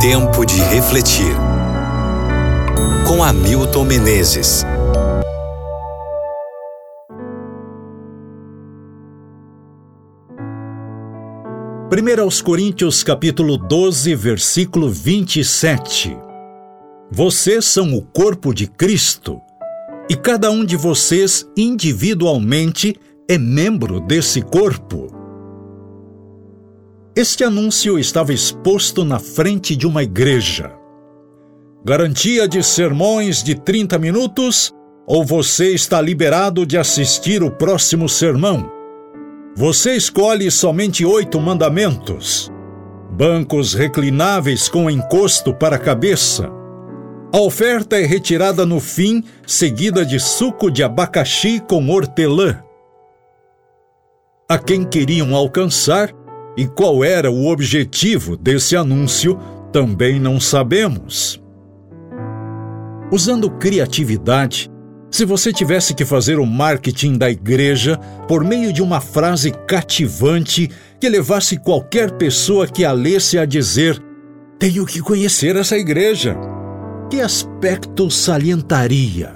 [0.00, 1.36] Tempo de refletir.
[3.06, 4.64] Com Hamilton Menezes.
[11.90, 16.16] Primeiro aos Coríntios capítulo 12, versículo 27.
[17.10, 19.38] Vocês são o corpo de Cristo,
[20.08, 22.96] e cada um de vocês individualmente
[23.28, 25.09] é membro desse corpo.
[27.16, 30.72] Este anúncio estava exposto na frente de uma igreja.
[31.84, 34.72] Garantia de sermões de 30 minutos
[35.08, 38.70] ou você está liberado de assistir o próximo sermão?
[39.56, 42.48] Você escolhe somente oito mandamentos.
[43.10, 46.48] Bancos reclináveis com encosto para a cabeça.
[47.34, 52.62] A oferta é retirada no fim, seguida de suco de abacaxi com hortelã.
[54.48, 56.12] A quem queriam alcançar
[56.56, 59.38] e qual era o objetivo desse anúncio
[59.72, 61.40] também não sabemos.
[63.12, 64.70] Usando criatividade,
[65.10, 67.98] se você tivesse que fazer o marketing da igreja
[68.28, 70.70] por meio de uma frase cativante
[71.00, 74.00] que levasse qualquer pessoa que a lesse a dizer:
[74.58, 76.36] Tenho que conhecer essa igreja,
[77.10, 79.34] que aspecto salientaria?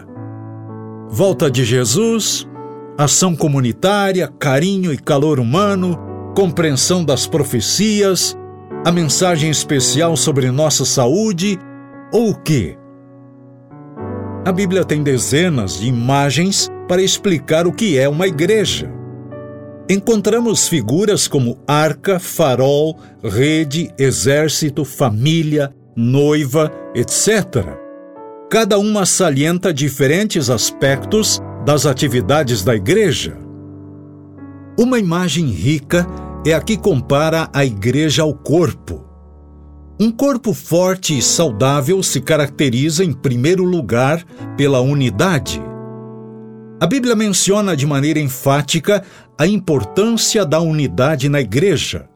[1.09, 2.47] Volta de Jesus,
[2.97, 5.99] ação comunitária, carinho e calor humano,
[6.35, 8.37] compreensão das profecias,
[8.85, 11.59] a mensagem especial sobre nossa saúde
[12.13, 12.77] ou o quê?
[14.45, 18.93] A Bíblia tem dezenas de imagens para explicar o que é uma igreja.
[19.89, 27.65] Encontramos figuras como arca, farol, rede, exército, família, noiva, etc.
[28.51, 33.37] Cada uma salienta diferentes aspectos das atividades da igreja.
[34.79, 36.07] Uma imagem rica
[36.45, 39.05] é a que compara a igreja ao corpo.
[39.99, 44.25] Um corpo forte e saudável se caracteriza, em primeiro lugar,
[44.57, 45.63] pela unidade.
[46.81, 49.05] A Bíblia menciona de maneira enfática
[49.39, 52.09] a importância da unidade na igreja.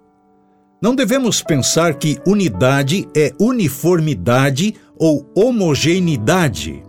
[0.82, 6.82] Não devemos pensar que unidade é uniformidade ou homogeneidade.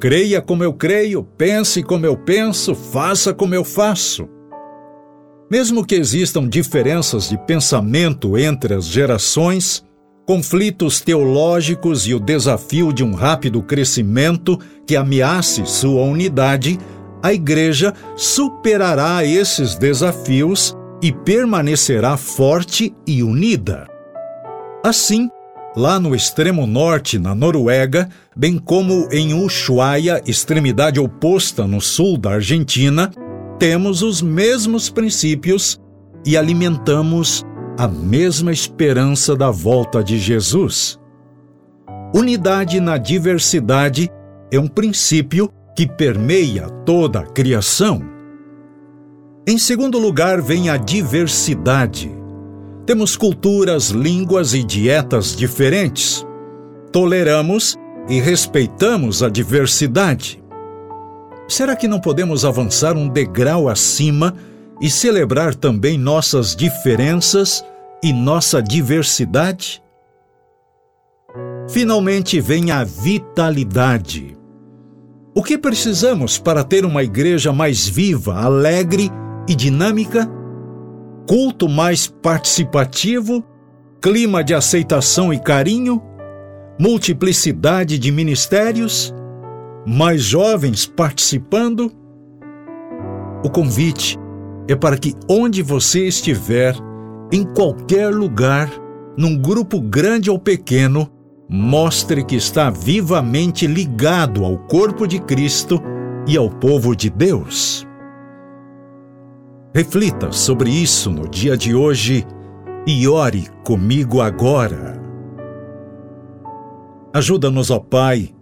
[0.00, 4.28] Creia como eu creio, pense como eu penso, faça como eu faço.
[5.50, 9.84] Mesmo que existam diferenças de pensamento entre as gerações,
[10.26, 16.78] conflitos teológicos e o desafio de um rápido crescimento que ameace sua unidade,
[17.22, 23.86] a Igreja superará esses desafios e permanecerá forte e unida.
[24.82, 25.28] Assim,
[25.76, 32.32] lá no extremo norte, na Noruega, bem como em Ushuaia, extremidade oposta no sul da
[32.32, 33.12] Argentina,
[33.58, 35.80] temos os mesmos princípios
[36.24, 37.44] e alimentamos
[37.78, 40.98] a mesma esperança da volta de Jesus.
[42.14, 44.10] Unidade na diversidade
[44.50, 48.00] é um princípio que permeia toda a criação.
[49.46, 52.10] Em segundo lugar, vem a diversidade.
[52.84, 56.26] Temos culturas, línguas e dietas diferentes.
[56.90, 57.76] Toleramos
[58.08, 60.42] e respeitamos a diversidade.
[61.48, 64.34] Será que não podemos avançar um degrau acima
[64.80, 67.64] e celebrar também nossas diferenças
[68.02, 69.82] e nossa diversidade?
[71.68, 74.36] Finalmente vem a vitalidade.
[75.34, 79.10] O que precisamos para ter uma igreja mais viva, alegre
[79.48, 80.28] e dinâmica?
[81.28, 83.44] Culto mais participativo?
[84.00, 86.02] Clima de aceitação e carinho?
[86.78, 89.14] Multiplicidade de ministérios?
[89.86, 91.92] Mais jovens participando?
[93.44, 94.18] O convite
[94.66, 96.74] é para que, onde você estiver,
[97.32, 98.68] em qualquer lugar,
[99.16, 101.08] num grupo grande ou pequeno,
[101.48, 105.80] mostre que está vivamente ligado ao corpo de Cristo
[106.26, 107.86] e ao povo de Deus.
[109.72, 112.26] Reflita sobre isso no dia de hoje
[112.84, 115.00] e ore comigo agora.
[117.12, 118.35] Ajuda-nos, ó Pai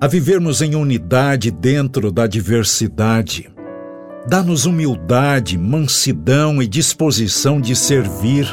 [0.00, 3.50] a vivermos em unidade dentro da diversidade.
[4.26, 8.48] Dá-nos humildade, mansidão e disposição de servir.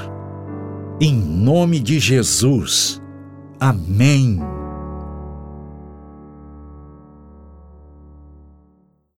[1.00, 3.02] Em nome de Jesus.
[3.60, 4.42] Amém.